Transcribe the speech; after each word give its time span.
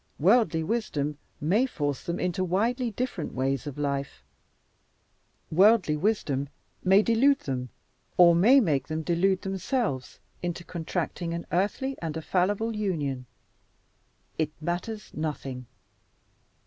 Worldly 0.17 0.63
wisdom 0.63 1.19
may 1.39 1.67
force 1.67 2.03
them 2.03 2.19
into 2.19 2.43
widely 2.43 2.89
different 2.89 3.35
ways 3.35 3.67
of 3.67 3.77
life; 3.77 4.23
worldly 5.51 5.95
wisdom 5.95 6.49
may 6.83 7.03
delude 7.03 7.41
them, 7.41 7.69
or 8.17 8.33
may 8.33 8.59
make 8.59 8.87
them 8.87 9.03
delude 9.03 9.43
themselves, 9.43 10.19
into 10.41 10.63
contracting 10.63 11.35
an 11.35 11.45
earthly 11.51 11.95
and 12.01 12.17
a 12.17 12.21
fallible 12.23 12.75
union. 12.75 13.27
It 14.39 14.49
matters 14.59 15.13
nothing. 15.13 15.67